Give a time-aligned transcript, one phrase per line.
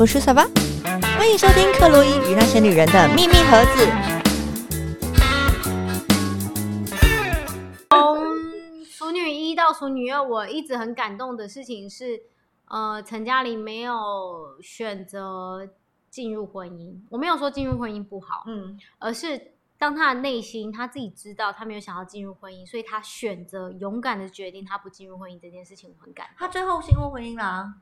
[0.00, 0.44] 我是小巴，
[1.18, 3.86] 欢迎收听克洛伊与那些女人的秘密盒子。
[7.90, 12.22] 从熟女一到熟女二，我一直很感动的事情是，
[12.68, 15.68] 呃，陈嘉玲没有选择
[16.08, 16.98] 进入婚姻。
[17.10, 26.36] 我没有说进入婚姻不好，嗯，而是当她的内心她自己知道她没有想要进入婚姻，所以她选择勇敢的决定她不进入婚姻这件事情，我很感动。
[26.38, 27.74] 她最后进入婚姻啦，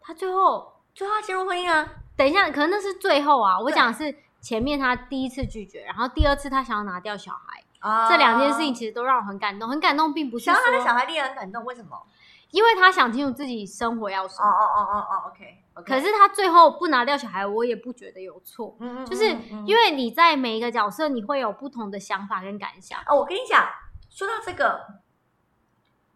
[0.00, 1.86] 他最后最后他进入婚姻啊，
[2.16, 9.68] 等一下，可能那是最后啊，我对讲的是前面他第一次拒绝，然后第二次他想要拿掉小孩，啊这两件事情其实都让我很感动。
[9.68, 12.00] 很感动，并不是说想要他的小孩，你也很感动，为什么？
[12.50, 14.48] 因为他想清楚自己生活要什么。
[14.48, 19.28] 哦哦哦哦哦，OK，可是他最后不拿掉小孩，我也不觉得有错，嗯就是
[19.66, 22.98] 因为你在每一个角色，你会有不同的想法跟感想。
[23.06, 23.68] 哦，我跟你讲，
[24.08, 24.80] 说到这个，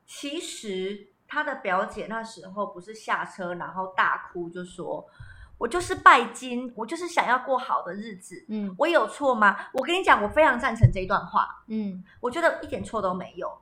[0.07, 5.09] 其实他的表姐那时候不是下车然后大哭，就说
[5.57, 9.57] ：“我就是拜金，我就是想要过好的日子。”嗯我有错吗？
[9.73, 13.57] 我跟你讲，我非常赞成这一段话，嗯我觉得一点错都没有。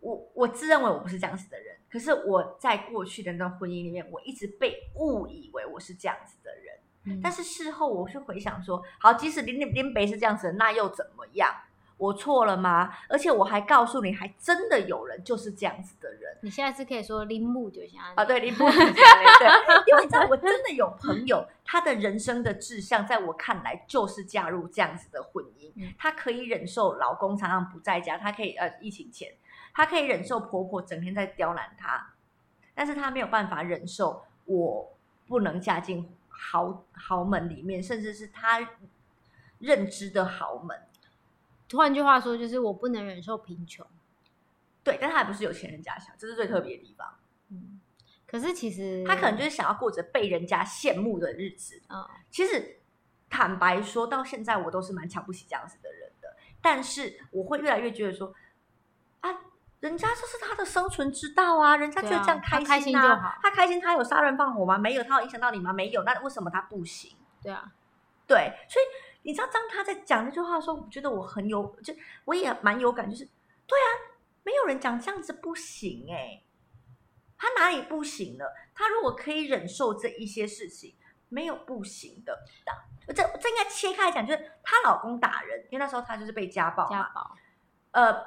[0.00, 6.78] 我我自认为我不是这样子的人，可是我在过去的那段婚姻里面，我一直被误以为我是这样子的人。
[7.04, 11.54] 嗯，但是事后我去回想说，好，即使林林林北是这样子的，那又怎么样？
[12.02, 12.92] 我错了吗？
[13.08, 18.24] 而且我还告诉你，还真的有人就是这样子的人你现在是可以说铃木就像啊！
[18.24, 25.70] 对，林北是这样的对，因为你知道，我真的有朋友，他的人生的志向，在我看来就是嫁入这样子的婚姻。
[25.76, 29.32] 嗯她可以忍受老公常常不在家，她可以呃疫情前，
[29.72, 32.14] 她可以忍受婆婆整天在刁难她，
[32.74, 34.92] 但是她没有办法忍受我
[35.28, 38.68] 不能嫁进豪豪门里面，甚至是她
[39.60, 40.76] 认知的豪门。
[41.76, 43.86] 换句话说，就是我不能忍受贫穷。
[44.84, 47.06] 对，但他还不是有钱人家想，这是最特别的地方。
[47.50, 47.80] 嗯，
[48.26, 51.80] 可是其实他可能就是想要过着被人家羡慕的日子。
[51.88, 52.80] 嗯其实
[53.30, 58.34] 坦白说，到现在我都是蛮瞧不起这样子的人的，但是我会越来越觉得说，
[59.20, 59.30] 啊，
[59.80, 64.76] 人家这是他的生存之道啊，人家就这样开心开心就啊，好他开心，他有杀人放火吗？
[64.76, 65.72] 没有，他有影响到你吗？
[65.72, 67.16] 没有，那为什么他不行？
[67.42, 67.72] 对啊，
[68.26, 68.84] 对，所以
[69.22, 71.94] 你知道，当他在讲那句话的时候，我觉得我很有，就
[72.24, 73.24] 我也蛮有感，就是
[73.66, 73.88] 对啊，
[74.42, 76.42] 没有人讲这样子不行哎、
[77.38, 78.52] 他哪里不行了？
[78.74, 80.94] 他如果可以忍受这一些事情，
[81.28, 82.38] 没有不行的。
[83.08, 87.36] 这这应该切开来讲，就是她老公打人，因为那时候她就是被家暴嘛，家暴，
[87.90, 88.26] 呃，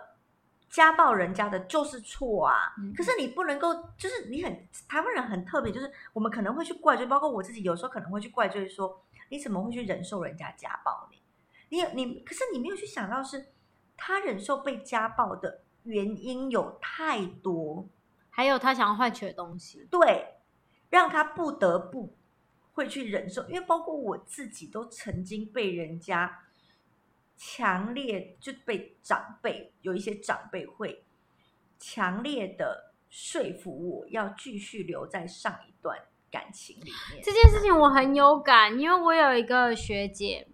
[0.69, 2.73] 家暴人家的就是错啊。
[2.78, 11.22] 嗯可是你不能够，就是你很台湾人很特别，就是我们可能会去怪罪，包括我自己有时候可能会去怪罪说，你怎么会去忍受人家家暴你？
[11.69, 13.53] 你你，可是你没有去想到是
[13.97, 17.88] 他忍受被家暴的原因有太多，
[18.30, 19.88] 还有他想要换取的东西。
[19.90, 20.35] 对，
[20.90, 22.16] 让他不得不
[22.74, 26.44] 会去忍受，因为包括我自己都曾经被人家
[27.35, 31.03] 强烈就被长辈有一些长辈会
[31.78, 36.00] 强烈的说服我要继续留在上一段
[36.31, 37.24] 感情里面。
[37.24, 40.47] 这件事情我很有感，因为我有一个学姐，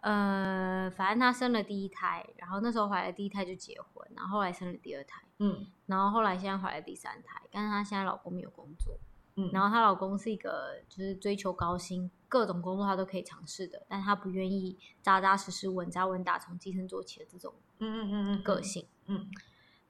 [0.00, 8.98] 呃，反正她生了第一胎，然后那时候怀了第一胎就结婚，然后后来生了第二胎，嗯然后后来现在怀了第三胎，但是她现在老公没有工作，
[9.36, 18.86] 嗯，然后她老公是一个就是追求高薪，各种工作她都可以尝试的，但她不愿意扎扎实实、稳扎稳打从基层做起的这种嗯嗯嗯嗯个，性。
[19.06, 19.28] 嗯，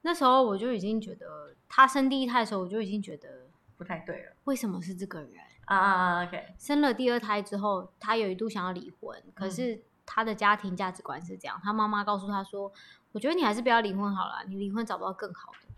[0.01, 3.47] 那时候我就已经觉得，她生第一胎的时候，我就已经觉得，
[3.77, 5.31] 不太对了为什么是这个人？
[5.65, 12.69] 啊啊啊！OK，生了第二胎之后，她有一度想要离婚，可是她的家庭价值观是这样，她妈妈告诉她说
[13.13, 15.57] ：“我觉得你还是不要离婚好了，你离婚找不到更好的。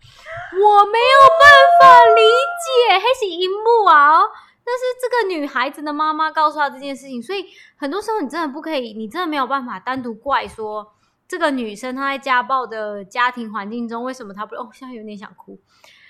[0.58, 1.48] 我没有办
[1.80, 2.22] 法理
[2.64, 4.18] 解，黑喜荧幕啊！
[4.64, 7.46] 但是这个女孩子的妈妈告诉她这件事情，所以
[7.76, 10.92] 很多时候你真的不可以，你真的没有办法单独怪说
[11.28, 14.56] 这个女生她在家暴的家庭环境中，为什么她不？
[14.56, 15.60] 哦，现在有点想哭。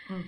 [0.08, 0.24] 嗯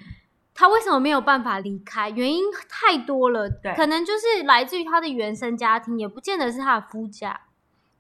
[0.58, 2.10] 她为什么没有办法离开？
[2.10, 7.42] 原因太多了，对可能就是来自于他的原生家庭，也不见得是他的夫家，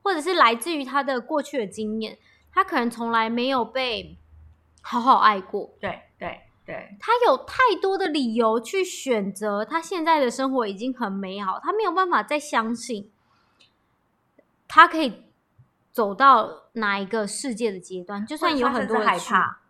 [0.02, 2.18] 或者是来自于他的过去的经验，
[2.52, 4.18] 他可能从来没有被
[4.82, 13.12] 好好爱过，对对对，他有太多的理由去选择他现在的生活已经很美好，他没有办法再相信
[14.66, 15.22] 他可以
[15.92, 19.60] 走到哪一个世界的阶段，就算有很多害怕，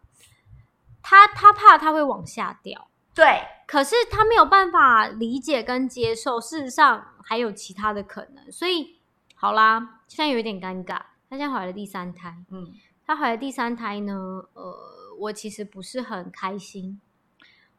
[1.02, 2.87] 他他怕他会往下掉。
[3.18, 9.00] 对，可是他没有办法理解跟接受，事实上还有其他的可能，所以
[9.34, 11.02] 好啦，现在有一点尴尬。
[11.28, 12.72] 她现在怀了第三胎，嗯。
[13.04, 14.14] 她怀了第三胎呢，
[14.54, 14.72] 呃，
[15.18, 17.00] 我其实不是很开心。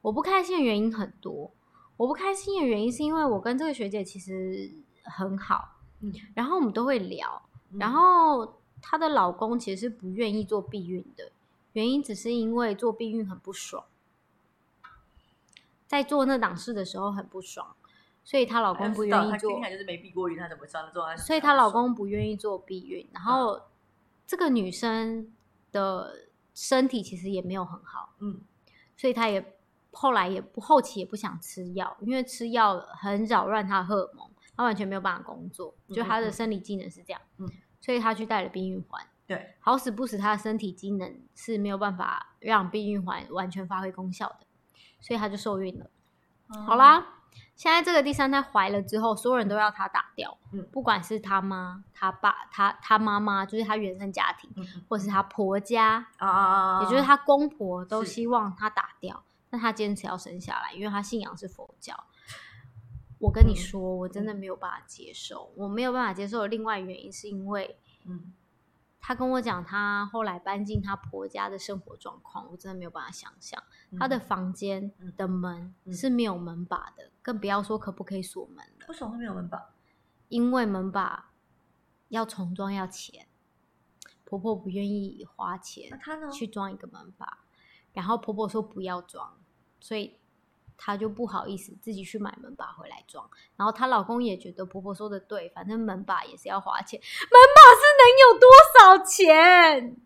[0.02, 1.50] 我不开心的原因很多，
[1.96, 4.70] 我不开心的原因是因为我跟这个学姐其实
[5.04, 6.14] 很好，嗯。
[6.34, 7.42] 然后我们都会聊，
[7.78, 11.32] 然嗯后她的老公其实是不愿意做避孕的，
[11.72, 13.82] 原因只是因为做避孕很不爽，
[15.90, 17.76] 在做那档事的时候很不爽，
[18.24, 21.18] 所以她老公不愿意做他听起，来就是没避过孕，她怎么知道做？
[21.18, 23.60] 所以她老公不愿意做避孕，然后
[24.28, 25.34] 这个女生
[25.72, 28.40] 的身体其实也没有很好，嗯
[28.96, 29.44] 所以她也
[29.92, 37.50] 后来也不后期也不想吃药，因为吃药很扰乱她的荷尔蒙，她完全没有办法工作，就她的生理机能是这样，嗯
[37.82, 39.04] 所以她去带了避孕环。
[39.26, 44.46] 对，好死不死，她的身体机能是没有办法让避孕环完全发挥功效的，
[45.00, 45.90] 所以他就受孕了。
[46.66, 47.06] 好嗯，啦，
[47.56, 54.50] 现在这个第三胎怀了之后，所有人都要他打掉，嗯不管是他妈、他爸、她她妈妈，就是他原生家庭，
[54.88, 56.08] 或是他婆家，
[56.82, 62.06] 也就是他公婆都希望他打掉，但他坚持要生下来，因为他信仰是佛教。
[63.20, 65.52] 我跟你嗯说，我真的没有办法接受。
[65.58, 68.34] 我没有办法接受的另外原因是因为嗯
[69.00, 73.62] 她跟我讲她后来搬进她婆家的生活状况，我真的没有办法想象。
[73.98, 79.70] 她的嗯房间嗯的门嗯是没有门把的，更不要说可不可以锁门了，为什么会没有门把？
[80.28, 81.32] 因为门把
[82.10, 83.28] 要重装要钱，
[84.26, 85.90] 婆婆不愿意花钱？
[86.32, 87.40] 去装一个门把，
[87.94, 89.40] 然后婆婆说不要装，
[89.80, 90.19] 所以
[90.82, 93.30] 她就不好意思自己去买门把回来装。
[93.58, 98.50] 然后她老公也觉得婆婆说的对，反正门把也是要花钱，门把是能有多
[98.80, 99.98] 少钱？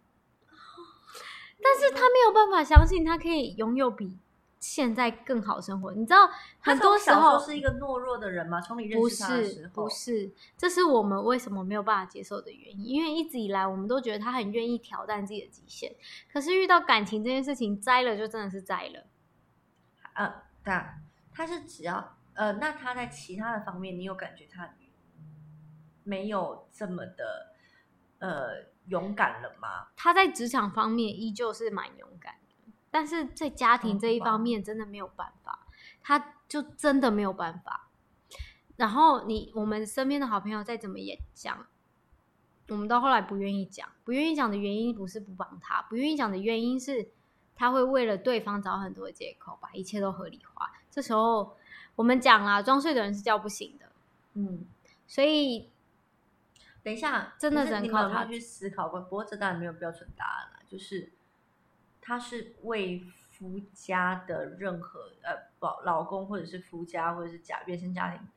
[1.62, 4.18] 但是她没有办法相信她可以拥有比
[4.60, 5.94] 现在更好生活。
[5.94, 6.30] 你知道，
[6.60, 8.60] 很多时候时是一个懦弱的人吗？
[8.60, 12.86] 从你认识他的时候，不是，这是我们为什么没有办法接受的原因。
[12.86, 15.94] 因为一直以来我们都觉得他很愿意挑战自己的极限，
[16.31, 19.06] 可是遇到感情这件事情栽了就真的是栽了。
[20.71, 20.95] 啊，
[21.31, 24.74] 他是只要呃，那他在其他的方面，你有感觉他
[26.04, 27.54] 没有这么的
[28.19, 29.88] 呃勇敢了吗？
[29.95, 35.68] 他在职场方面依旧是蛮勇敢的，但是在家庭这一方面真的没有办法，
[36.01, 37.89] 他就真的没有办法。
[38.75, 41.68] 然后你我们身边的好朋友再怎么也讲，
[42.69, 47.12] 我们到后来不愿意讲，不愿意讲的原因不是不帮他，不愿意讲的原因是
[47.55, 50.71] 他会为了对方找很多借口，把一切都合理化。
[50.91, 51.55] 这时候
[51.95, 53.85] 我们讲啦，装睡的人是叫不醒的，
[54.33, 54.65] 嗯，
[55.07, 55.69] 所以
[56.83, 59.00] 等一下，真的只能靠他去思考过？
[59.01, 61.11] 不过这当然没有标准答案了，就是
[62.01, 68.27] 他是为夫家的任何呃老老公或者是夫家或者是假原生家庭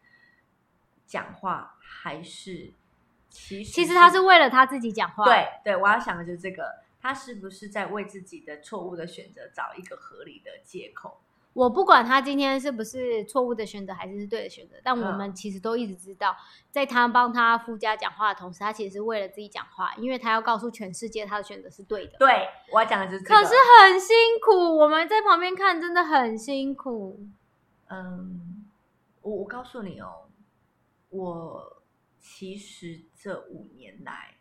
[1.07, 2.73] 讲话，还是
[3.29, 11.21] 其实其实他是为了他自己讲话，对对，我要想的就是这个，他是不是在为自己的错误的选择找一个合理的借口？
[11.53, 16.37] 我不管他今天是不是错误的选择还是是对的选择，但我嗯们其实都一直知道，
[16.69, 22.19] 在他帮他夫家讲话的同时，他其实是为了自己讲话，因为他要告诉全世界他的选择是对的。
[22.19, 23.35] 对，我要讲的就是这个。
[23.37, 27.21] 可是很辛苦，我们在旁边看真的很辛苦。
[27.87, 28.67] 嗯，
[29.23, 30.29] 我我告诉你哦，
[31.11, 31.83] 我
[32.21, 34.35] 其实这五年来，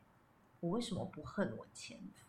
[0.62, 2.25] 我为什么不恨我前夫？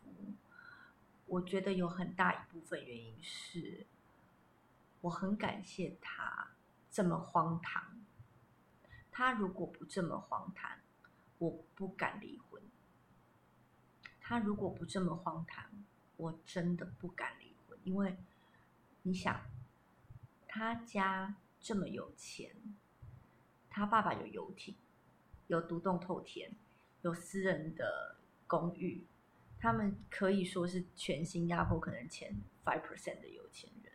[1.27, 3.87] 我觉得有很大一部分原因是，
[5.01, 6.51] 我很感谢他
[6.91, 8.01] 这么荒唐。
[9.11, 10.79] 他如果不这么荒唐，
[11.39, 12.63] 我不敢离婚。
[14.21, 15.65] 他如果不这么荒唐，
[16.17, 18.17] 我真的不敢离婚，因为
[19.03, 19.41] 你想，
[20.47, 22.55] 他家这么有钱，
[23.71, 24.75] 他爸爸有游艇，
[25.47, 26.53] 有独栋透天，
[27.03, 29.07] 有私人的公寓，
[29.59, 32.35] 他们可以说是全新加坡可能前
[32.65, 33.93] five percent 的有钱人。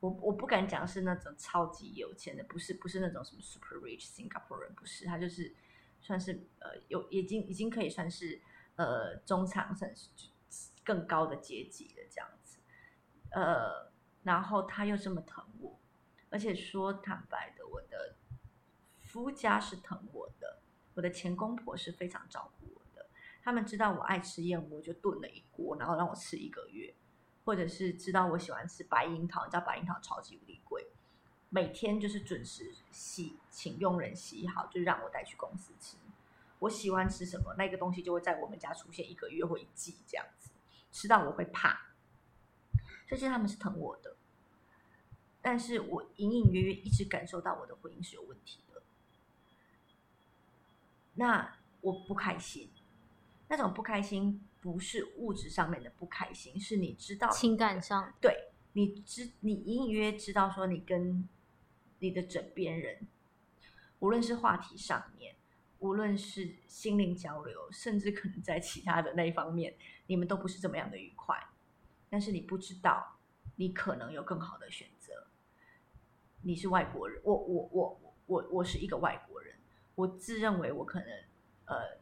[0.00, 5.54] 我我不敢讲是那种超级有钱的，不是不是那种什么 super rich Singapore 人，不是，他就是
[6.02, 8.38] 算是呃有已经已经可以算是
[8.76, 10.28] 呃中产甚至
[10.84, 12.58] 更高的阶级的这样子，
[13.30, 13.90] 呃，
[14.24, 15.80] 然后他又这么疼我，
[16.28, 18.16] 而且说坦白的，我的
[19.00, 20.60] 夫家是疼我的，
[20.92, 22.63] 我的前公婆是非常照顾，
[23.44, 26.94] 他们知道我爱吃燕窝，就炖了一锅，然后让我吃一个月，
[27.44, 30.88] 或者是知道我喜欢吃白樱桃，你知道白樱桃超级无敌贵，
[31.50, 35.98] 每天就是准时洗，请佣人洗好，就让我带去公司吃。
[36.60, 40.50] 我喜欢吃什么，那个东西就会在我们家出现一个月或一季这样子，
[40.90, 41.92] 吃到我会怕。
[43.06, 44.16] 所以他们是疼我的，
[45.42, 48.82] 但是我隐隐约约一直感受到我的婚姻是有问题的。
[51.16, 52.70] 那我不开心，
[53.48, 61.28] 那种不开心不是物质上面的不开心，是你知道情感上，对你知你隐隐约约知道说你跟你
[61.98, 63.06] 你的枕边人，
[64.00, 65.36] 无论是话题上面，
[65.78, 69.74] 无论是心灵交流，甚至可能在其他的那一方面，
[70.06, 71.36] 你们都不是这么样的愉快。
[72.10, 73.16] 但是你不知道，
[73.56, 75.26] 你可能有更好的选择。
[76.42, 79.54] 你是外国人，我我我我我是一个外国人，
[79.94, 81.08] 我自认为我可能
[81.64, 81.98] 呃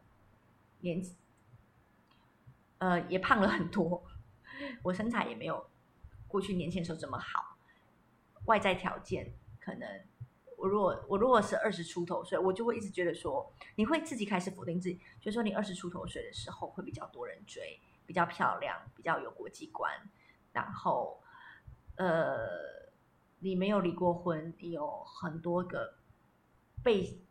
[0.80, 1.14] 年纪
[2.82, 4.02] 呃也胖了很多，
[4.82, 5.70] 我身材也没有
[6.26, 7.56] 过去年轻的时候这么好，
[8.46, 9.88] 外在条件可能
[10.58, 19.92] 我如果我如果是二十出头岁，我就会一直觉得说，你会自己开始否定自己，就说你二十出头岁的时候会比较多人追，比较漂亮，比较有国际观，
[20.52, 21.22] 然后
[21.94, 22.48] 呃，
[23.38, 25.94] 你没有离过婚，你有很多个
[26.82, 27.22] 被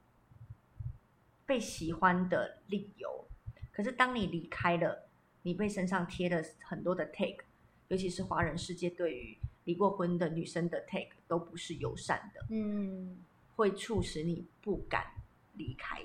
[1.46, 3.27] 被喜欢的理由。
[3.74, 5.10] 可是当你离开了，
[5.43, 7.39] 你被身上贴了很多的 tag，
[7.88, 13.17] 尤其是华人世界对于离过婚的女生的 tag 都不是友善的，嗯，
[13.55, 15.05] 会促使你不敢
[15.53, 16.01] 离开。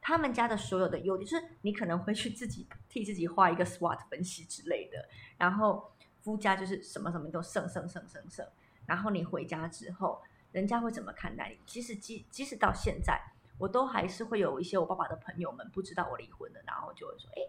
[0.00, 5.90] 他们家的所有的优点，就是你可能会去自己替自己画一个 SWOT 分析之类的，然后
[6.22, 8.46] 夫家就是什么什么都胜胜胜胜胜，
[8.86, 10.22] 然后你回家之后，
[10.52, 11.58] 人家会怎么看待你？
[11.66, 13.20] 即使即即使到现在，
[13.58, 17.42] 我都还是会有一些我爸爸的朋友们不知道我离婚了，然后就会说：“哎，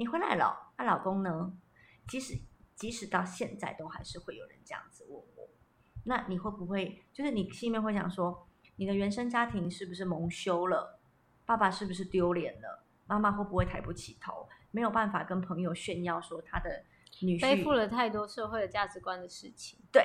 [0.00, 1.52] 你回来了，那、老公呢？”
[2.08, 2.40] 即使
[2.74, 5.46] 即使到现在，都还是会有人这样子问我。
[6.04, 10.98] 那你会不会就是你心里面会想说，你的原生家庭是不是蒙羞了？
[11.44, 12.86] 爸爸是不是丢脸了？
[13.06, 14.48] 妈妈会不会抬不起头？
[14.70, 16.82] 没有办法跟朋友炫耀说他的
[17.20, 19.78] 女婿背负了太多社会的价值观的事情。
[19.92, 20.02] 对，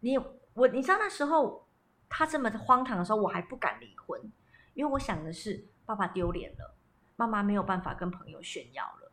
[0.00, 0.16] 你
[0.54, 1.68] 我你知道那时候
[2.08, 4.32] 他这么荒唐的时候，我还不敢离婚，
[4.72, 6.74] 因为我想的是爸爸丢脸了，
[7.18, 9.10] 妈妈没有办法跟朋友炫耀了，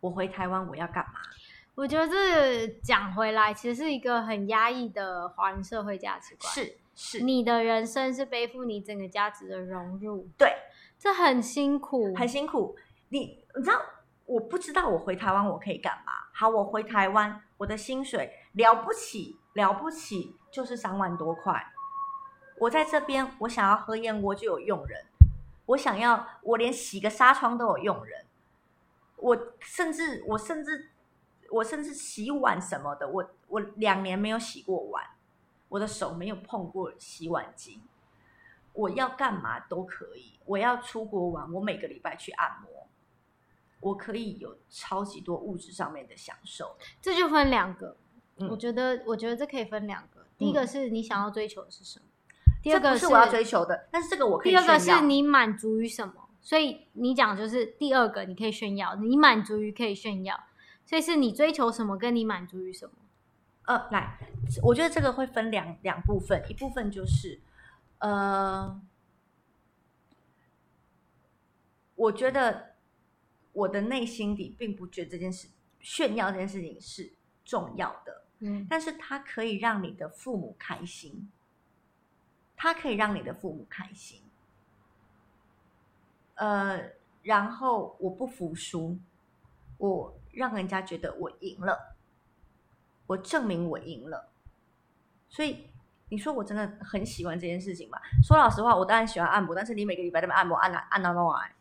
[0.00, 1.20] 我回台湾我要干嘛？
[1.74, 6.50] 我觉得这讲回来，其实是一个很压抑的华人社会价值观。
[6.50, 10.54] 是是，你的人生是背负你整个家族的融入，对，
[10.98, 12.74] 这很辛苦，很辛苦。
[13.10, 13.78] 你你知道，
[14.24, 16.12] 我不知道我回台湾我可以干嘛？
[16.32, 21.62] 好，我回台湾，我的薪水了不起了不起，就是三万多块。
[22.58, 25.04] 我在这边，我想要喝燕窝就有佣人，
[25.66, 28.26] 我想要我连洗个纱窗都有用人，
[29.16, 30.90] 我甚至我甚至
[31.50, 35.04] 我甚至洗碗什么的，我我两年没有洗过碗，
[35.68, 37.80] 我的手没有碰过洗碗巾，
[38.72, 40.38] 我要干嘛都可以。
[40.44, 42.88] 我要出国玩，我每个礼拜去按摩，
[43.80, 46.76] 我可以有超级多物质上面的享受。
[47.00, 47.96] 这就分两个。
[48.38, 50.26] 嗯我觉得，我觉得这可以分两个。
[50.38, 52.06] 第一个是你想要追求的是什么，
[52.62, 56.14] 第这二个不是我要追求的，但是这个我可以第二个是你满足于什么。
[56.40, 60.38] 所以你讲就是第二个，你可以炫耀，你满足于可以炫耀，
[60.84, 62.92] 所以是你追求什么，跟你满足于什么。
[63.66, 64.18] 呃，来，
[64.60, 67.40] 我觉得这个会分两两部分，一部分就是，
[67.98, 68.80] 呃，
[71.94, 72.74] 我觉得
[73.52, 75.46] 我的内心里并不觉得这件事
[75.78, 77.12] 炫耀这件事情是
[77.44, 81.30] 重要的，嗯但是它可以让你的父母开心，
[82.62, 84.22] 它可以让你的父母开心，
[86.36, 86.92] 呃，
[87.24, 88.96] 然后我不服输，
[89.78, 91.96] 我让人家觉得我赢了。
[93.08, 94.28] 我证明我赢了。
[95.28, 95.66] 所以
[96.08, 98.00] 你说我真的很喜欢这件事情吧？
[98.22, 101.56] 说老实话，我当然喜欢按摩，但是你每个礼拜都按摩按哪按到弄来，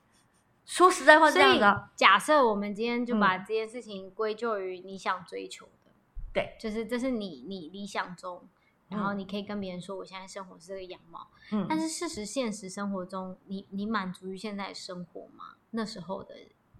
[0.68, 1.92] 说实在话是这样子啊。
[1.96, 5.92] 假设我们今天就把嗯这件事情归咎于你想追求的，
[6.32, 8.48] 对，就是这是你你理想中，
[8.92, 15.56] 然后嗯你可以跟别人说我现在生活是这个样貌，嗯，但是事实现实生活中，你你满足于现在的生活吗？
[15.72, 16.36] 那时候的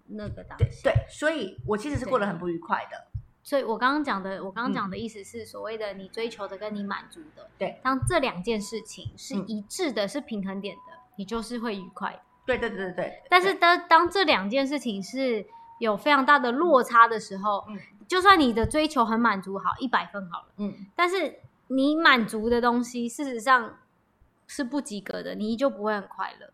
[0.06, 3.06] 那个当下，对对，所以我其实是过得很不愉快的。
[3.42, 12.20] 所以我刚刚讲的，我刚刚嗯讲的意思是所谓的你追求的跟你满足的，对，当这两件事情是嗯一致的，是平衡点的，你就是会愉快的。
[12.46, 13.22] 对对对对对。
[13.28, 15.44] 但是当当这两件事情是
[15.80, 21.34] 有非常大的落差的时候，嗯就算你的追求很满足，好一百分好了，嗯，但是
[21.74, 23.78] 你满足的东西事实上
[24.46, 26.52] 是不及格的，你依旧不会很快乐，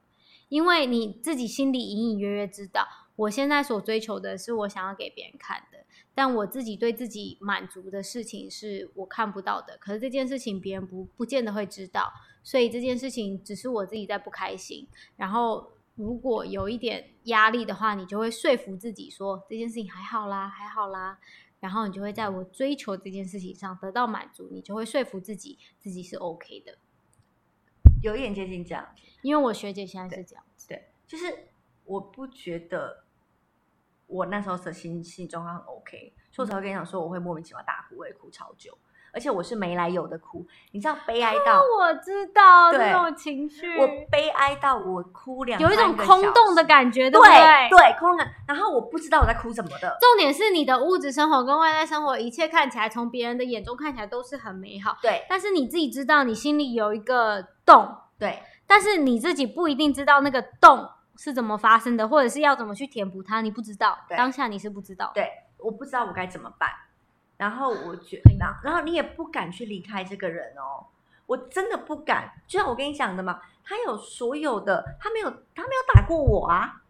[0.48, 5.78] 因为你自己心里隐隐约约知道，我现在所追求的是我想要给别人看的，
[6.14, 15.72] 但我自己对自己满足的事情是我看不到的，可是这件事情别人不不见得会知道，所以这件事情只是我自己在不开心，然后。
[15.98, 21.18] 如果有一点压力的话，你就会说服自己说这件事情还好啦，还好啦，
[21.60, 26.78] 然后你就会在我追求这件事情上得到满足，你就会说服自己自己是 OK 的。
[28.00, 28.94] 有一点接近这样。
[29.22, 31.48] 因为我学姐现在是这样子，对，就是
[31.84, 33.04] 我不觉得
[34.06, 38.78] 我那时候的心心理状况很 OK，所以我才会跟你讲说我会莫名其妙大哭，我会哭超久。
[39.12, 47.68] 而且我是没来由的哭，你知道悲哀到我知道对这种情绪，我悲哀到我哭两有一种空洞的感觉，对对不对？
[47.70, 65.10] 对空洞感，然后我不知道我在哭什么的，重点是你的物质生活跟外在生活，一切看起来从别人的眼中看起来都是很美好，对但是你自己知道你心里有一个洞，对但是你自己不一定知道那个洞是怎么发生的，或者是要怎么去填补它，你不知道，对当下你是不知道。
[65.14, 66.70] 对，我不知道我该怎么办，
[67.38, 70.84] 然后我觉很然后然后你也不敢去离开这个人哦，
[71.24, 76.82] 我真的不敢，就像我跟你讲的嘛，他有所有的，他没有他没有打过我啊，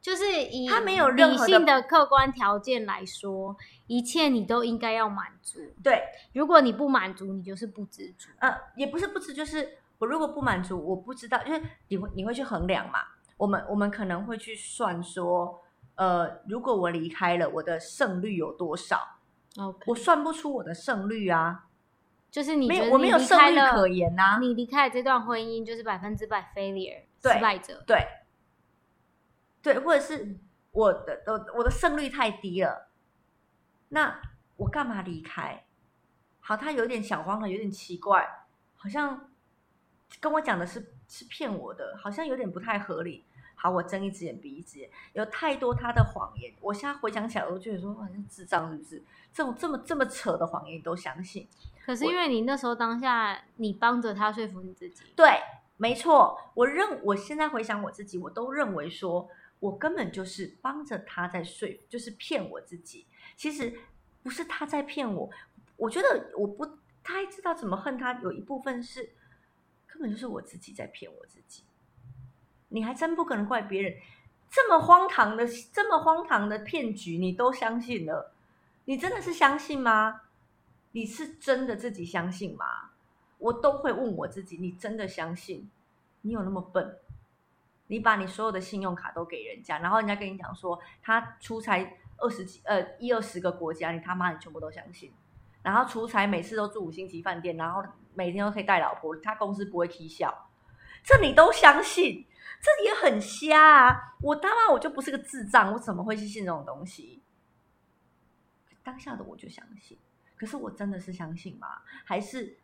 [0.00, 5.58] 就是以他没有任理性的客观条件来说，一切你都应该要满足。
[5.82, 6.02] 对，
[6.34, 8.28] 如果你不满足，你就是不知足。
[8.40, 12.98] 呃，也不是不知，就是我如果不满足，我不知道，因为你会你会去衡量嘛，
[13.38, 15.62] 我们我们可能会去算说，
[15.94, 19.13] 呃，如果我离开了，我的胜率有多少？
[19.86, 21.66] 我算不出我的胜率啊，
[22.30, 27.82] 就是你没有我没有胜率可言啊，你离开了这段婚姻就是百分之百 failure 对失败者。
[27.86, 28.06] 对，
[29.62, 30.36] 对，或者是
[30.72, 32.88] 我的我我的胜率太低了，
[33.90, 34.20] 那
[34.56, 35.64] 我干嘛离开？
[36.40, 38.28] 好，他有点小慌了，有点奇怪，
[38.76, 39.30] 好像
[40.20, 43.24] 跟我讲的是是骗我的，好像有点不太合理。
[43.64, 49.02] 好，我睁一只眼闭一只眼，有太多他的谎言，我现在回想起来，我都觉得说，哇，你是智障是不是？
[49.32, 51.48] 这种这么这么扯的谎言你都相信？
[51.82, 55.40] 可是因为你那时候当下，你帮着他说服你自己，对，
[55.78, 59.26] 没错，我认我现在回想我自己，我都认为说
[59.60, 63.06] 我根本就是帮着他在说服，就是骗我自己。
[63.34, 63.72] 其实
[64.22, 65.30] 不是他在骗我，
[65.78, 66.66] 我觉得我不
[67.02, 69.14] 太知道怎么恨他，有一部分是
[69.86, 71.64] 根本就是我自己在骗我自己。
[72.74, 73.96] 你还真不可能怪别人，
[74.50, 78.32] 这么荒唐的、这么荒唐的骗局，你都相信了？
[78.86, 80.22] 你真的是相信吗？
[80.90, 82.90] 你是真的自己相信吗？
[83.38, 85.70] 我都会问我自己：你真的相信？
[86.22, 86.98] 你有那么笨？
[87.86, 95.12] 你把你所有的信用卡都给人家，然后人家跟你讲说他出差二十几呃一二十个国家，你他妈你全部都相信？
[95.62, 100.48] 然后出差每次都住五星级饭店，然后每天都可以带老婆，他公司不会踢笑，
[101.04, 102.26] 这你都相信？
[102.60, 104.16] 这也很瞎啊！
[104.22, 107.22] 我他妈我就不是个智障，我怎么会去信这种东西？
[108.82, 109.98] 当下的我就相信，
[110.36, 111.82] 可是我真的是相信吗？
[112.04, 112.58] 还是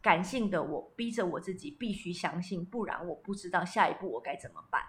[0.00, 4.82] 感性的我逼着我自己必须相信，不然我不知道下一步我该怎么办？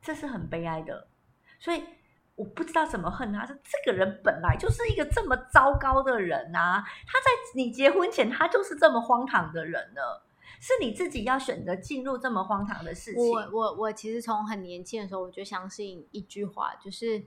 [0.00, 1.08] 这是很悲哀的，
[1.58, 1.84] 所以
[2.38, 3.44] 我不知道怎么恨他。
[3.44, 6.84] 是这个人本来就是一个这么糟糕的人啊！
[7.04, 10.00] 他在你结婚前，他就是这么荒唐的人呢。
[10.60, 13.22] 是你自己要选择进入这么荒唐的事情。
[13.22, 17.24] 我我我其实从很年轻的时候我就相信一句话，就是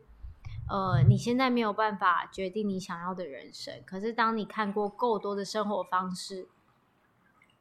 [0.69, 6.47] 呃，你现在没有办法决定你想要的人生，可是当你看过够多的生活方式，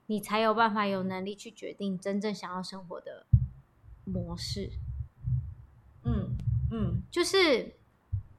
[0.06, 3.26] 你才有办法有能力去决定真正想要生活的
[4.04, 4.70] 模式。
[6.04, 6.36] 嗯
[6.70, 7.02] 嗯。
[7.10, 7.74] 就是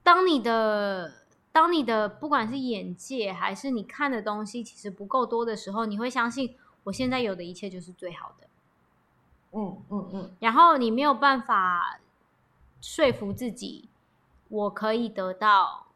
[0.04, 1.14] 当你的
[1.52, 8.48] 当你的不管是眼界还是你看的东西其实不够多的时候，你会相信我现在有的一切就是最好的。
[9.54, 12.00] 嗯嗯嗯，然后你没有办法
[12.80, 13.90] 说服自己，
[14.48, 15.88] 我可以得到，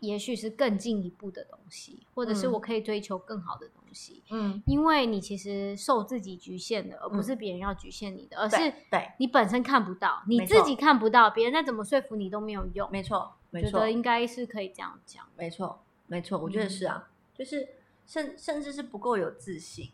[0.00, 2.52] 也许是更进一步的东西，或者是嗯。
[2.52, 7.22] 我可以追求更好的东西，嗯，因为你其实受自己局限的，而不嗯。
[7.22, 8.56] 是别人要局限你的，而是
[8.90, 12.90] 对，你本身看不到，你自己看不到，别人再怎么说服你都没有用。
[12.90, 15.26] 没错没错觉得，应该是可以这样讲。
[15.36, 17.68] 没错没错，我觉得是啊，就是
[18.06, 19.90] 甚甚至是不够有自信。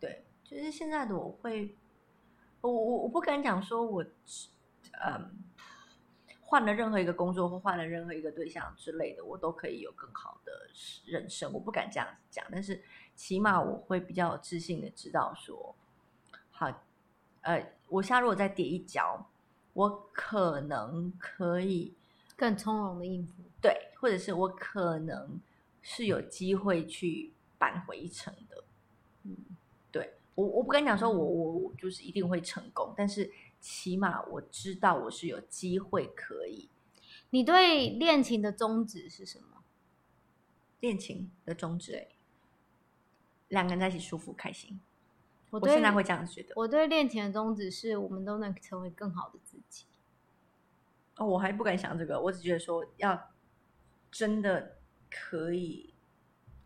[0.00, 1.74] 对，就是现在的我会，
[2.60, 5.30] 我我我不敢讲说我，嗯，
[6.48, 10.52] 换了任何一个工作或换了任何一个对象之类的，我都可以有更好的
[11.04, 11.52] 人生。
[11.52, 12.80] 我不敢这样子讲，但是
[13.16, 15.74] 起码我会比较有自信的知道说，
[16.52, 16.72] 好，
[17.40, 19.28] 呃，我现在如果再跌一跤，
[19.72, 21.92] 我可能可以
[22.36, 23.42] 更从容的应付。
[23.60, 25.40] 对，或者是我可能
[25.82, 28.62] 是有机会去扳回一城的。
[29.24, 29.36] 嗯，
[29.90, 33.28] 对我，我不敢讲说我我我就是一定会成功，但是
[33.60, 36.68] 起码我知道我是有机会可以
[37.30, 39.64] 你对恋情的宗旨是什么？
[40.80, 42.06] 恋情的宗旨，
[43.48, 44.78] 两个人在一起舒服开心。
[45.50, 46.52] 我我现在会这样觉得。
[46.54, 49.86] 我对恋情的宗旨是我们都能成为更好的自己。
[51.16, 53.30] 哦，我还不敢想这个，我只觉得说要
[54.10, 54.76] 真的
[55.10, 55.94] 可以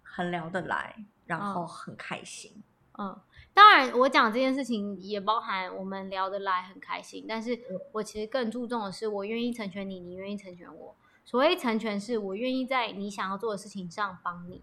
[0.02, 2.62] 很聊得来，然后嗯很开心。
[3.00, 3.18] 嗯，
[3.54, 7.24] 当然，我讲这件事情也包含我们聊得来，很开心。
[7.26, 7.58] 但是
[7.92, 10.94] 我其实更注重的是，我愿意成全你，你愿意成全我。
[11.24, 14.60] 所谓成全，是我愿意在你想要做的事情上帮你，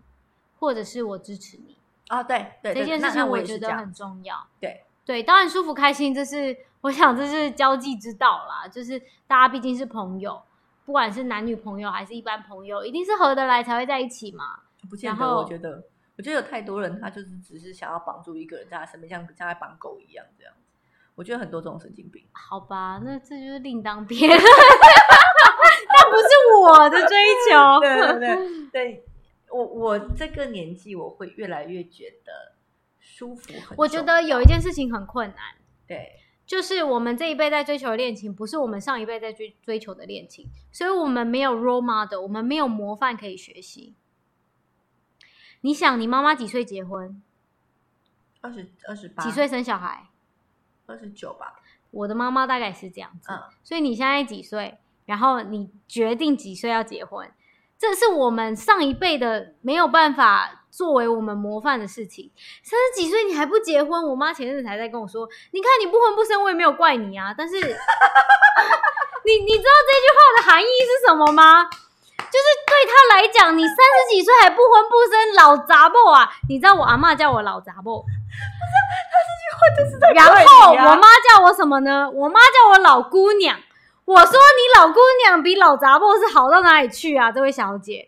[0.60, 1.76] 或者是我支持你。
[2.10, 4.48] 啊，对对，这件事情我觉得很重要。
[4.60, 8.68] 对对，当然舒服开心，这是我想这是交际之道啦。
[8.68, 10.40] 就是大家毕竟是朋友，
[10.86, 14.60] 不管是男女朋友还是一般朋友，一定是合得来才会在一起嘛。
[14.90, 15.84] 不见得，我觉得，
[16.18, 20.62] 我觉得有太多人，他就是只是想要绑住一个人在他身边，像像在绑狗一样这样子。
[21.16, 22.26] 我觉得很多这种神经病。
[22.32, 26.28] 好吧，那这就是另当别论， 那不是
[26.62, 27.18] 我的追
[27.50, 27.80] 求。
[27.82, 29.04] 对对对对。
[29.50, 32.52] 我我这个年纪，我会越来越觉得
[33.00, 33.54] 舒服。
[33.78, 35.38] 我觉得有一件事情很困难，
[35.88, 43.96] 对，就是我们这一辈在追求的恋情，不是我们上一辈在追追求的恋情，所以我们没有 role model，我们没有模范可以学习。
[45.62, 47.22] 你想，你妈妈几岁结婚？
[48.42, 49.24] 二十二十八。
[49.24, 50.08] 几岁生小孩？
[50.86, 51.56] 二十九吧。
[51.92, 53.32] 我的妈妈大概是这样子。
[53.32, 53.42] 嗯。
[53.64, 54.78] 所以你现在几岁？
[55.06, 57.32] 然后你决定几岁要结婚？
[57.80, 62.32] 这是我们上一辈的没有办法作为我们模范的事情。
[62.64, 64.04] 三十几岁你还不结婚？
[64.08, 71.70] 我妈前阵子才在跟我说：“你看你不婚不生，我也没有怪你啊。”但是， 你你知道这句话的含义是什么吗？
[72.18, 76.30] 就是对他来讲，你三十几岁还不婚不生，老杂婆啊！
[76.50, 78.76] 你知道我阿妈叫我老杂婆，不是
[79.10, 80.10] 他这句话就是在。
[80.14, 82.10] 然后我妈叫我什么呢？
[82.12, 83.58] 我妈叫我老姑娘。
[84.06, 88.08] 我说你老姑娘比老杂货是好到哪里去啊，这位小姐。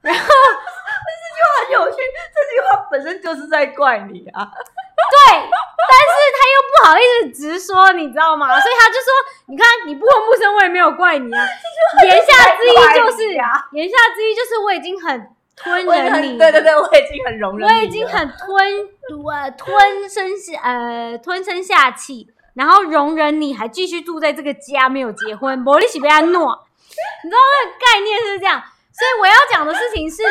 [0.00, 4.44] 然 后这句话很有趣，这句话本身就是在怪你啊。
[4.44, 6.27] 对，但是他
[6.58, 8.48] 又不好意思直说，你知道吗？
[8.60, 9.10] 所以他就说
[9.46, 11.46] ：“你看你不婚不生，我也没有怪你啊。
[12.04, 13.32] ”言下之意就是，
[13.72, 18.88] 言下之意就是我已经很吞忍你，对对对，我已经很容忍，我已经很吞
[19.32, 22.28] 呃吞声下呃吞声下气。
[22.54, 26.66] 然后容忍你还继续住在这个家，没有结婚，莫利喜被他诺，
[27.22, 28.60] 你知道那个概念是这样。
[28.92, 30.24] 所以我要讲的事情是，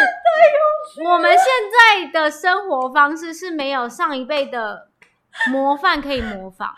[1.05, 4.87] 我们现在的生活方式是没有上一辈的
[5.52, 6.73] 模范可以模仿。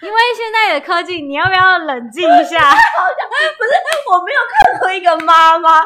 [0.00, 2.60] 因为现在的科技，你要不要冷静一下？
[2.60, 3.70] 好像不是，
[4.10, 5.80] 我没有看过一个妈妈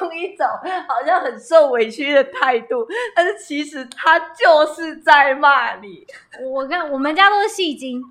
[0.00, 0.44] 用一种
[0.88, 6.04] 好像很受委屈的态度，但是其实她就是在骂你。
[6.44, 8.02] 我跟我们家都是戏精，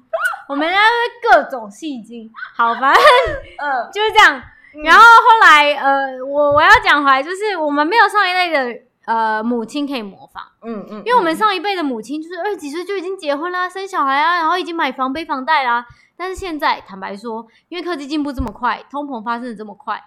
[0.47, 2.31] 我们家是各种戏精。
[2.55, 3.03] 好，反正
[3.59, 4.41] 嗯就是这样。
[4.85, 8.81] 然后后来呃，我我要讲回来，就是我们没有上一类的。
[9.05, 15.85] 呃，母亲可以模仿，嗯嗯，因为我们上一辈的母亲就是二十几岁就已经结婚啦，生小孩啊，然后已经买房背房贷啦。
[16.15, 20.03] 但是现在坦白说，因为科技进步这么快，通膨发生的这么快，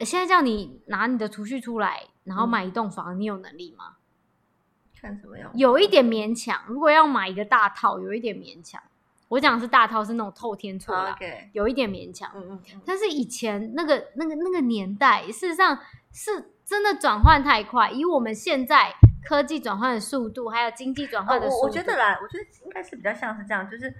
[0.00, 3.96] 现在叫你拿你的储蓄出来，然后买一栋房，你有能力吗？
[5.00, 5.50] 看什么样？
[5.54, 6.60] 有一点勉强。
[6.66, 8.82] 如果要买一个大套，有一点勉强。
[9.28, 11.16] 我讲的是大套，是那种透天厝啦，
[11.52, 12.30] 有一点勉强。
[12.34, 12.80] 嗯嗯。
[12.84, 15.78] 但是以前那个那个那个年代，事实上
[16.18, 16.52] 是。
[16.68, 18.92] 真的转换太快，以我们现在
[19.24, 23.94] 科技转换的速度，还有经济转换的速度，我觉得啦，我觉得应该是比较像是这样，就是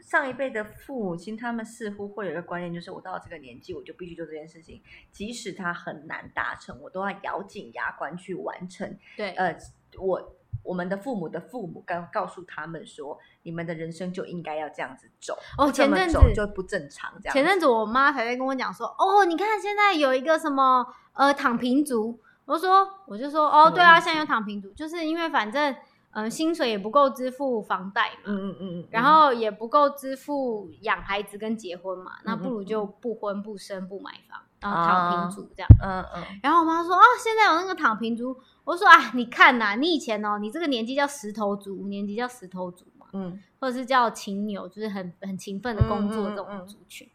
[0.00, 4.80] 上一辈的父母亲，他们似乎会有一个观念，就是我到了这个年纪，我就必须做这件事情，
[5.10, 8.96] 即使它很难达成，我都要咬紧牙关去完成。
[9.16, 9.58] 对，呃，
[9.98, 17.12] 我我们的父母的父母刚告诉他们说，你们的人生就应该要这样子走，哦，前阵子就不正常。
[17.20, 20.86] 这样，前阵子我妈才在跟我讲说，哦，你看现在有一个什么。
[21.14, 25.74] 呃，躺平族，我说，我就说，哦，对啊，现在有躺平族，就是因为反正，
[26.12, 47.08] 嗯，薪水也不够支付房贷嘛，嗯嗯嗯，然后也不够支付养孩子跟结婚嘛，那不如就不婚不生不买房，然后躺平族这样，嗯嗯，然后我妈说，啊，现在有那个躺平族，我说啊，你看呐，你以前哦，你这个年纪叫石头族，五年级叫石头族嘛，嗯，或者是叫勤牛，就是很很勤奋的工作这种族群，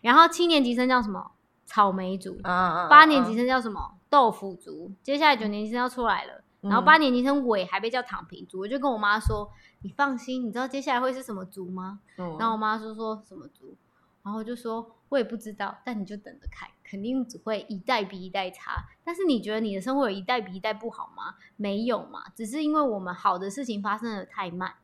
[0.00, 1.30] 然后七年级生叫什么？
[1.74, 3.96] 草莓族，八年级生叫什么？
[4.08, 4.92] 豆腐族。
[5.02, 8.60] 接下来九年级生要出来了，然后八年级生尾还被叫躺平族。
[8.60, 9.50] 我就跟我妈说
[9.82, 11.98] ：“你放心，你知道接下来会是什么族吗？”
[12.38, 13.74] 然后我妈说：“说什么族？”
[14.22, 18.84] 然后我就说：“我也不知道，但你就等着看，肯定只会一代比一代差。
[19.02, 21.34] 但是你觉得你的生活有一代比一代不好吗？
[21.56, 24.74] 没有嘛，只是因为我们好的事情发生的太慢，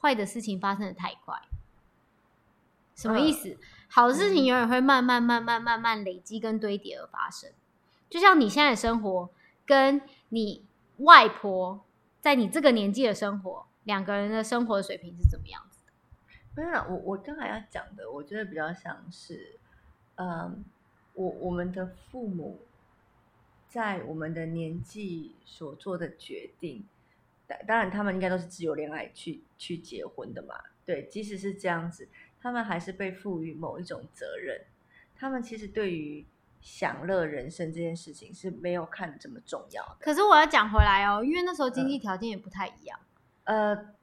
[0.00, 1.40] 坏的事情发生的太快。
[2.96, 3.56] 什么意思？”
[3.92, 7.50] 好的事情永远会慢慢、慢慢、慢慢累积跟堆叠而发生，
[8.08, 9.28] 就像你现在的生活，
[9.66, 10.64] 跟你
[10.98, 11.84] 外婆
[12.20, 15.92] 在你这个年纪的生活，两个人的生活水平是怎么样子的？
[16.54, 19.58] 没有，我我刚才要讲的，我觉得比较像是，
[20.14, 20.64] 嗯，
[21.14, 22.60] 我我们的父母
[23.68, 26.84] 在我们的年纪所做的决定，
[27.48, 30.54] 当当然他们应该都是自由恋爱去去结婚的嘛。
[30.86, 32.08] 对，即使是这样子，
[32.40, 34.60] 他们还是被赋予某一种责任。
[35.16, 36.24] 他们其实对于
[36.60, 39.96] 享乐人生这件事情是没有看得这么重要的。
[40.00, 42.98] 可是我要讲回来哦，因为那时候经济条件也不太一样。
[43.44, 43.94] 呃，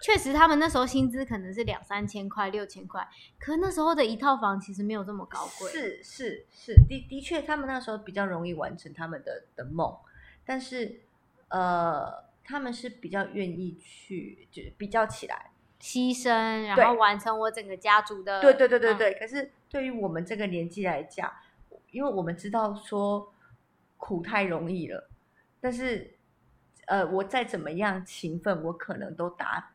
[0.00, 5.70] 确实，他们那时候薪资可能是两三千块、六千块，可那时候的一套房其实没有这么高贵。
[5.70, 9.96] 是是是，的的确，他们那时候比较容易完成他们的的梦，
[10.44, 11.00] 但是
[11.48, 15.50] 呃，他们是比较愿意去，就是比较起来，
[15.84, 16.30] 牺牲，
[16.66, 18.40] 然对后完成我整个家族的。
[18.40, 19.14] 对对对对嗯对。
[19.16, 21.30] 可是对于我们这个年纪来讲，
[21.90, 23.30] 因为我们知道说
[23.98, 25.10] 苦太容易了，
[25.60, 26.14] 但是
[26.86, 29.74] 呃，我再怎么样勤奋，我可能都达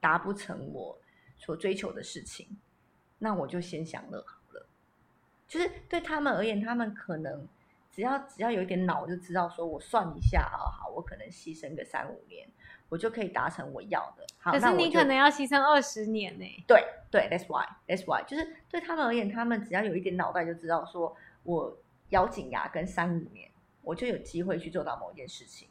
[0.00, 0.98] 达不成我
[1.38, 2.58] 所追求的事情，
[3.20, 4.66] 那我就先享乐好了。
[5.46, 7.46] 就是对他们而言，他们可能
[7.92, 12.48] 只要只要有一点脑，就知道说我算一下，啊好，我可能牺牲个三五年，
[12.90, 14.26] 我就可以达成我要的。
[14.38, 21.78] 好，可是你可能要牺牲二十年呢、对对，That's why，That's why，就是对他们而言，他们只要有一点脑袋，就知道说我
[22.10, 23.50] 咬紧牙跟三五年，
[23.82, 25.68] 我就有机会去做到某一件事情，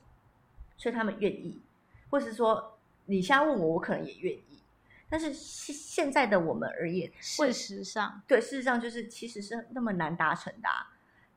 [0.77, 1.61] 所以他们愿意，
[2.09, 4.61] 或是说你现在问我，我可能也愿意，
[5.09, 10.93] 但是现现在的我们而言，事实上，对，事实上就是其实是那么难达成的、啊，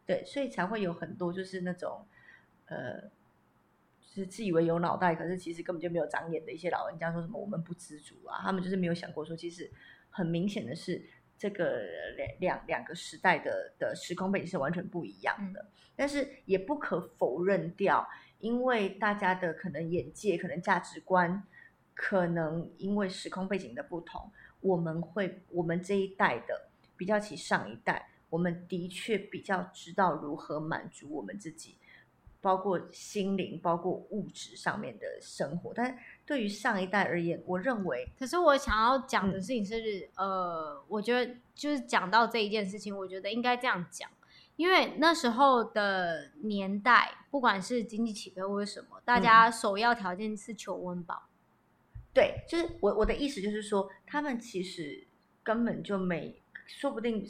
[0.07, 2.07] 对，所以才会有很多就是那种
[2.67, 3.11] 呃，
[4.15, 9.71] 就是自以为有脑袋，可是其实根本就没有长眼的一些老人家说什么我们不知足啊，他们就是没有想过说，其实
[10.11, 11.03] 很明显的是
[11.39, 11.81] 这个
[12.17, 18.07] 两两两个时代的的时空背景是完全不一样的，但是也不可否认掉，
[18.41, 21.43] 因为大家的可能眼界、可能价值观，
[21.95, 24.31] 可能因为时空背景的不同。
[24.61, 31.77] 我们会，我们这一代的比较起上一代，我们的确比较知道如何满足我们自己，
[32.43, 35.73] 包括心灵、包括物质上面的生活。
[35.73, 44.11] 但是对于上一代而言，我认为，可是我想要讲嗯的事情是，呃，我觉得就是讲到这一件事情，我觉得应该这样讲，
[44.57, 51.23] 因为那时候的年代，不管是经济起飞或者什么，大家嗯首要条件是求温饱。
[52.13, 55.07] 对，就是我我的意思就是说，他们其实
[55.43, 57.27] 根本就没，说不定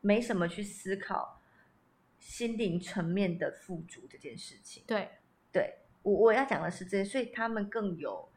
[0.00, 1.40] 没什么去思考
[2.24, 4.82] 心灵层面的富足这件事情。
[4.86, 5.10] 对，
[5.52, 8.30] 对我我要讲的是这些，所以他们更有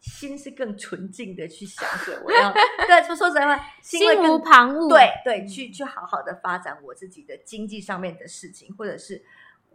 [0.00, 4.88] 心是更纯净的去想着我要对说说实在话，心会更无旁骛。
[4.88, 9.22] 对对，嗯去去好好的发展我自己的经济上面的事情，或者是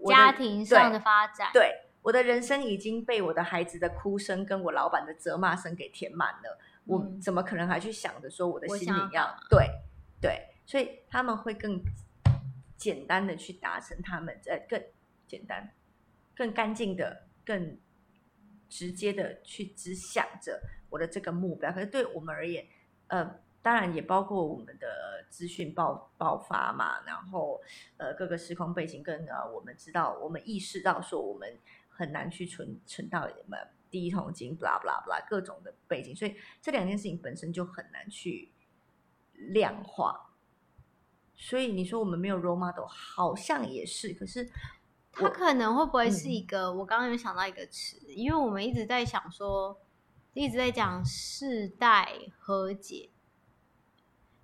[0.07, 1.51] 家庭上的发展。
[1.53, 9.69] 对我的人生已经被我的孩子的哭声跟我老板的责骂声给填满了，我嗯怎么可能还去想着说我的心想要干嘛里要对
[10.19, 11.79] 对，所以他们会更
[12.77, 14.81] 简单的去达成他们呃更
[15.27, 15.71] 简单、
[16.35, 17.77] 更干净的、更
[18.69, 21.71] 直接的去只想着我的这个目标。
[21.71, 22.65] 可是对我们而言，
[23.07, 27.61] 呃，当然也包括我们的资讯爆爆发嘛，然后
[27.97, 31.57] 呃各个时空背景跟呃我们知道，我们意识到说我们
[31.89, 33.57] 很难去存存到什么
[33.89, 38.51] 第一桶金，blah blah blah 各种的背景，所以这两件事情本身就很难去
[39.33, 40.34] 量化。
[41.37, 44.49] 所以你说我们没有 role model，好像也是，可是
[45.11, 46.73] 它可能会不会是嗯一个？
[46.73, 49.79] 我刚刚有想到一个词，因为我们一直在想说，
[50.33, 52.07] 一直在讲世代
[52.39, 53.09] 和解，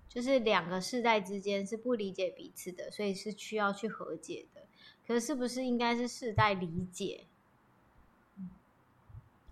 [0.08, 4.62] 就是两个世代之间是不理解彼此的，所以是需要去和解的。
[5.06, 7.26] 可是是不是应该是世代理解？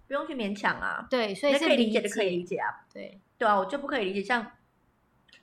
[0.06, 2.44] 不用去勉强啊，对，所以是可以理解的可以理。
[2.44, 4.50] 解啊，对，对啊，我就不可以理解，像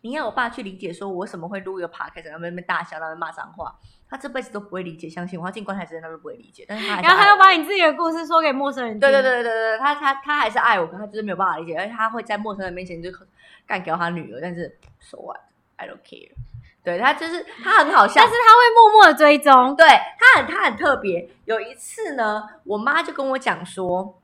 [0.02, 3.76] 你要我爸去理解，说我为什么会录一个 podcast，然后在那边大笑，那边骂脏话，
[4.10, 9.00] 他这辈子都不会理解，相信我，他进棺材之前他都不会理解，但是他然后他又把你自己的故事说给陌生人听。
[9.00, 13.10] 对对对对对对，他他他还是爱我，可他就是没有办法理解，而且他会在陌生人面前就
[13.66, 16.32] 干掉他女儿，但是 so what，I don't care。
[16.84, 19.76] 对他就是他很好笑，但是他会默默的追踪。
[19.76, 21.30] 对他很他很特别。
[21.44, 24.22] 有一次呢，我妈就跟我讲说，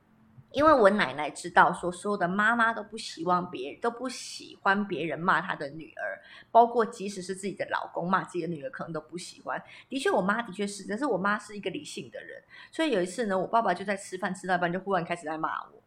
[0.53, 9.61] 因为我奶奶知道说，所有的妈妈都不希望别人都不喜欢别人骂她的女儿，包括即使是自己的老公骂自己的女儿，可能都不喜欢。
[9.89, 15.83] 的确，我妈的确是，但是我妈是一个理性的人，所以有一次呢，我爸爸就在吃饭吃到一半，就忽然开始在骂我。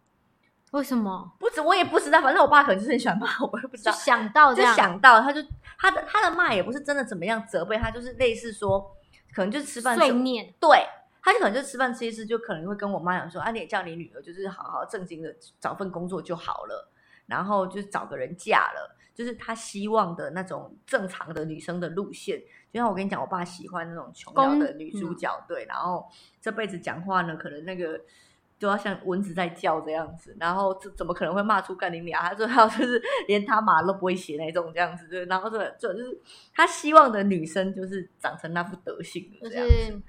[0.73, 1.33] 为什么？
[1.39, 3.93] 不止我也不知道，反正我爸可能就是很喜欢骂我，我也不知道。
[3.93, 5.41] 就想到这就样，想到他就
[5.79, 8.81] 他的他的骂也不是真的怎么样责备他，就是类似说，
[9.33, 10.53] 可能就是吃饭碎念。
[10.59, 10.85] 对，
[11.27, 16.89] 他就可能就吃饭吃一次，就可能会跟我妈讲说，啊，你也叫你女儿就是好好正经的找份工作就好了，
[17.27, 22.41] 然后就找个人嫁了就是他希望的那种正常的女生的路线。
[22.73, 26.07] 就像我跟你讲，我爸喜欢那种琼瑶的女主角，对，然后
[26.41, 28.01] 这辈子讲话呢，可能那个
[28.61, 32.29] 都要像蚊子在叫这样子，然后怎怎么可能会骂出干你俩？
[32.29, 36.21] 他说他就是 连他妈都不会写那种这样子，对，然后这这就是
[36.55, 40.01] 他希望的女生就是长成那副德性的这样子。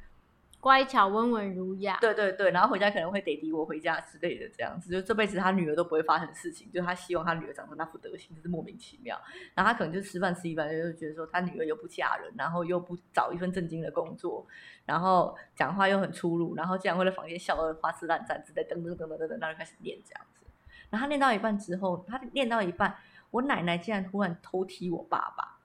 [0.59, 9.17] 乖巧温文儒雅，对对对，然后回家可能会得滴我回家之类的，这样子，就这辈子他女儿都不会发生事情，就他希望他女儿长成那副德行，就是莫名其妙。
[9.53, 14.45] 然后他可能就吃饭吃一半，就觉得说他女儿又不嫁人，然后又不找一份正经的工作，
[14.85, 20.45] 然后讲话又很粗鲁，然后竟然会在房间笑得花枝乱颤之类，等等等等等等，然后就开始练这样子。
[20.89, 22.97] 然后他练到一半之后，他练到一半，
[23.29, 25.59] 我奶奶竟然突然偷踢我爸爸，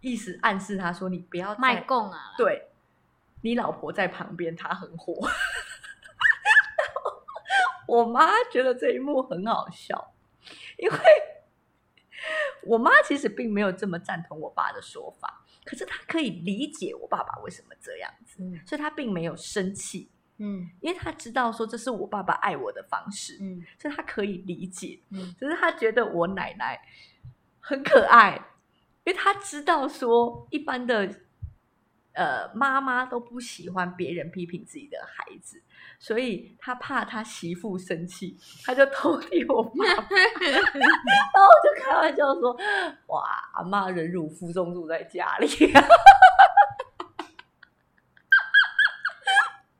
[0.00, 2.68] 意思暗示他说你不要卖供啊，对。
[3.42, 5.28] 你老婆在旁边，她很火。
[7.86, 10.12] 我妈觉得这一幕很好笑，
[10.76, 10.98] 因为
[12.64, 20.10] 我妈其实并没有这么赞同我爸的说法，可是她可以理解我爸爸为什么这样子，所以她并没有生气。
[20.36, 25.00] 嗯，因为她知道说这是我爸爸爱我的方式，嗯，所以她可以理解。
[25.10, 26.78] 嗯，只是她觉得我奶奶
[27.58, 28.36] 很可爱，
[29.04, 31.22] 因为她知道说一般的。
[32.18, 35.62] 呃，妈妈都不喜欢别人批评自己的孩子，
[36.00, 40.10] 所以他怕他媳妇生气，他就偷听我妈， 然后
[41.62, 42.58] 就开玩笑说
[43.06, 43.22] ：“哇，
[43.54, 45.46] 阿妈忍辱负重住在家里，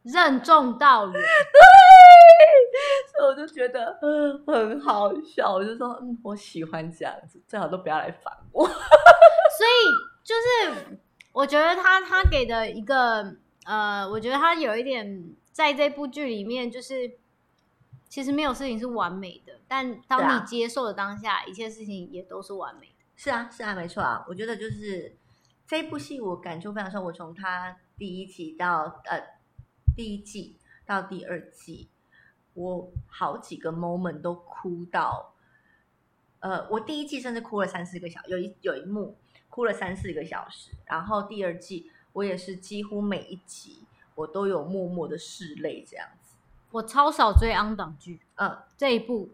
[0.04, 1.14] 任重道远。
[1.20, 1.24] ”对，
[3.10, 3.98] 所以我就觉得
[4.46, 8.76] 很好笑，我就说：“嗯，我喜欢这样子，最好都不要来烦我。”所
[9.66, 9.70] 以
[10.22, 10.40] 就是。
[11.38, 17.16] 我觉得他他给的一个呃，我觉得他有一点在这部剧里面，就是
[18.08, 23.04] 其实没有事情是完美的，但当你接受的当下，一切事情也都是完美的。
[23.14, 24.24] 是啊，是啊，没错啊。
[24.26, 25.14] 我觉得就是
[25.64, 27.00] 这部戏，我感触非常深。
[27.00, 29.22] 我从他第一集到呃
[29.94, 31.88] 第一季到第二季，
[32.54, 35.34] 我好几个 moment 都哭到，
[36.40, 39.16] 呃，我第一季甚至哭了三四个小，有一有一幕。
[39.50, 43.82] 哭了三四个小时，然后第二季我也是几乎每一集
[44.14, 46.36] 我都有默默的拭泪这样子。
[46.70, 49.30] 我超少追昂档剧，嗯，这一部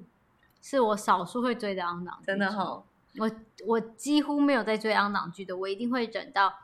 [0.62, 2.82] 是我少数会追的昂档真的哈，
[3.18, 3.30] 我
[3.66, 6.54] 我几乎没有在追昂档剧的，我一定会等到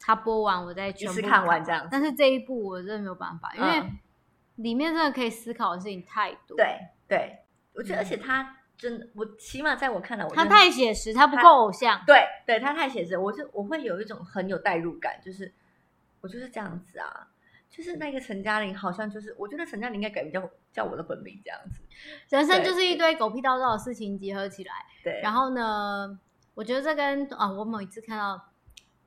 [0.00, 1.86] 它播完我再全部看完这样。
[1.90, 3.92] 但是这一部我真的没有办法，因为
[4.56, 6.56] 里面真的可以思考的事情太多。
[6.56, 7.38] 对对，
[7.74, 8.56] 我觉得而且它。
[8.82, 12.02] 真的，我起码在我看来，我他太写实，他不够偶像。
[12.04, 15.52] 对，对他太写实，我就我会有一种很有代入感，就是
[16.20, 17.28] 我就是这样子啊，
[17.70, 21.80] 就是那个陈嘉玲，好像就是我觉得陈嘉玲应该改名叫叫我的本名这样子。
[22.30, 24.72] 人生就是一堆狗屁叨叨的事情结合起来。
[25.04, 25.20] 对。
[25.22, 26.18] 然后呢，
[26.54, 28.48] 我觉得这跟啊，我某一次看到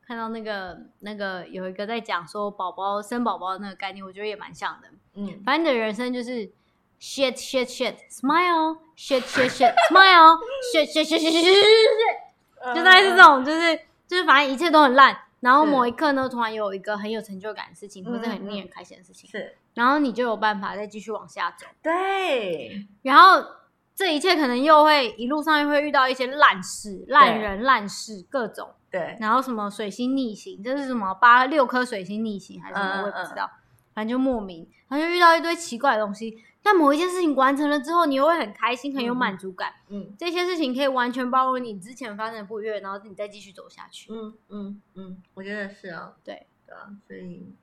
[0.07, 4.87] 看到那个那个有一个在讲说宝宝生宝宝的那个概念，我觉得也蛮像的。
[5.15, 6.49] 嗯，反正你的人生就是。
[6.99, 8.77] Shit, shit, shit, smile.
[8.97, 10.39] Shit, shit, shit, smile.
[10.73, 12.73] Shit, shit, shit, shit, shit.
[12.73, 15.15] 就大概是这种，就是就是，反正一切都很烂。
[15.41, 19.55] 然后某一刻呢，突然有一个很有成就感的事情，或者很令人开心的事情，是。
[19.75, 21.67] 然后你就有办法再继续往下走。
[21.83, 22.87] 对。
[23.03, 23.45] 然后
[23.93, 28.73] 这一切可能又会一路上又会遇到一些烂事、烂人、烂事，各种。
[28.89, 29.15] 对。
[29.19, 33.01] 然后什么水星逆行，这是什么八六颗水星逆行还是什么？
[33.01, 33.47] 我也不知道。
[33.93, 36.43] 反正就莫名，然后就遇到一堆奇怪的东西。
[36.65, 39.71] 但某一件事情完成了之后，你又会很开心，很有满足感。
[39.89, 44.11] 嗯，这些事情可以完全包容你之前发生的不悦，然后你再继续走下去。
[44.11, 47.53] 嗯嗯嗯，我觉得是啊，对对啊，所以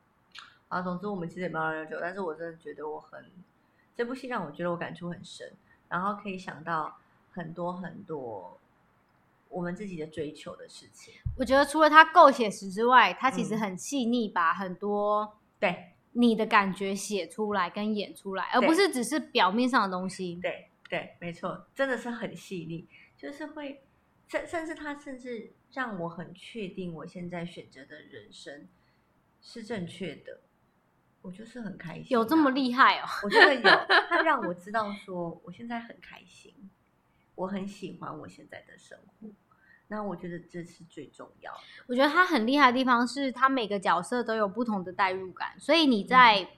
[0.68, 3.24] 啊，总之我们其实也没有很久，但是我真的觉得我很
[3.96, 5.52] 这部戏让我觉得我感触很深，
[5.88, 6.96] 然后可以想到
[7.32, 8.56] 很多很多
[9.48, 11.14] 我们自己的追求的事情。
[11.36, 15.88] 我觉得除了它够写实之外，它其实很细腻，把很多对。
[16.12, 20.38] 你的感觉写出来跟演出来，而不是只是表面上的东西。
[20.42, 23.82] 对对，没错，真的是很细腻，就是会
[24.28, 28.68] 甚甚至他甚至让我很确定我现在选择的人生
[29.40, 30.40] 是正确的，
[31.22, 32.06] 我就是很开心。
[32.10, 33.06] 有这么厉害哦？
[33.24, 33.62] 我觉得有，
[34.10, 36.54] 他让我知道说我现在很开心，
[37.34, 39.28] 我很喜欢我现在的生活。
[39.92, 41.52] 那我觉得这是最重要。
[41.86, 46.48] 我觉得他很厉害的地方是他每个角色都有不同的代入感，所以你在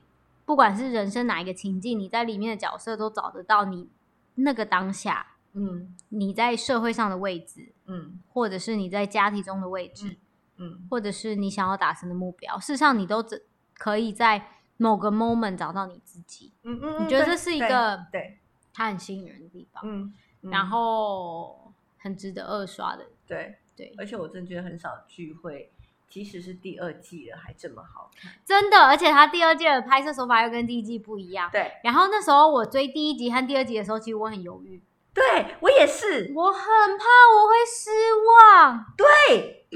[0.44, 3.90] 不管是人生哪一个情境，你在里面的角色都找得到你
[4.36, 10.16] 那个当下，嗯，你在社会上的位置，嗯，或者是你在家庭中的位置，
[10.58, 13.44] 嗯，或者是你想要达成的目标，事实上你都只
[13.76, 16.52] 可以在某个 moment 找到你自己。
[16.62, 18.38] 嗯嗯，你觉得这是一个对
[18.72, 19.82] 他很吸引人的地方？
[19.84, 21.62] 嗯，然后。
[22.04, 23.06] 很值得二刷的。
[23.26, 25.70] 对，对，而且我真的觉得很少聚会，
[26.08, 28.32] 即使是第二季了，还这么好看。
[28.44, 31.48] 真的，而且他第二季的拍摄手法又跟第一季不一样。
[31.50, 37.04] 对，然后那时候我追第一集和第二集的时候，其实我很犹豫，对我也是，我很怕
[37.34, 37.90] 我会失
[38.24, 38.84] 望。
[38.96, 39.66] 对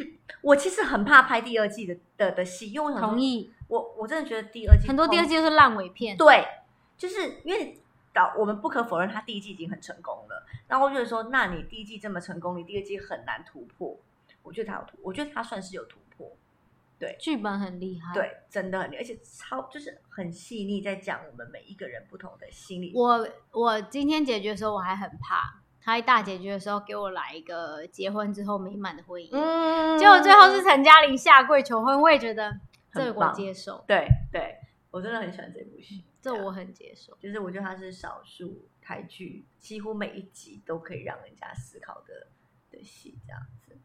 [0.43, 6.17] 我其实很怕拍第二季的的的戏，因为我同，意，我我真的觉得第二季很多第二季都是烂尾片。
[6.17, 6.47] 对，
[6.97, 7.81] 就是因为
[8.19, 10.45] 导我们不可否认，他第一季已经很成功了。
[10.67, 13.97] 然后我觉得说，那你第一季这么成功，你第二季很难突破。
[14.43, 16.31] 我觉得他有突，我觉得他算是有突破。
[16.99, 22.93] 对剧本很厉害。，对，真的很厉害，而且超就是很细腻，在讲我们每一个人不同的心理。
[22.93, 32.59] 我我今天解决的时候我还很怕，他一大结局的时候给我来一个结婚之后美满的婚姻，嗯结果最后是陈嘉玲下跪求婚，我也觉得
[32.93, 34.57] 这个我接受，对对，
[34.99, 36.05] 我真的很喜欢这部戏。
[36.05, 37.17] 样这我很接受。
[37.21, 42.27] 就是我觉得它是少数台剧，几乎每一集都可以让人家思考的
[42.73, 43.79] 的戏，这样子。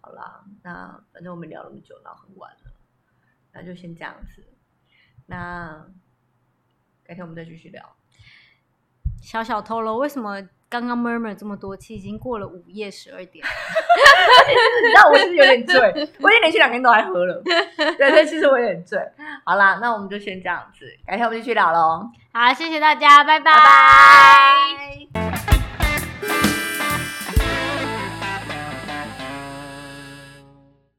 [0.00, 2.72] 好啦，那反正我们聊那么久，然后很晚了，
[3.52, 4.44] 那就先这样子。
[5.26, 5.88] 那
[7.04, 7.96] 改天我们再继续聊。
[9.22, 10.42] 小小透露，为什么
[10.74, 13.46] 刚刚 murmur 这么多期，已经过了午夜十二点？
[14.82, 15.78] 你知道我是不是有点醉，
[16.18, 17.40] 我已经连续两天都还喝了。
[17.44, 18.98] 对 对，其实我有点醉。
[19.44, 23.60] 好啦，那我们就先这样子，改天我们继续聊喽，好，谢谢大家，拜拜拜
[26.24, 26.53] 拜。